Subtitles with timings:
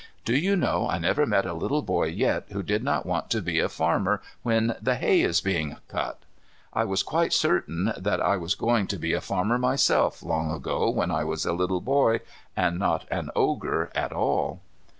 [0.25, 3.39] Do you know I never met a little boy yet, who did not want to
[3.39, 6.23] be a farmer when the hay is being cut?
[6.73, 10.89] I was quite certain that I was going to be a farmer myself, long ago
[10.89, 12.21] when I was a little boy,
[12.57, 14.61] and not an Ogre at all.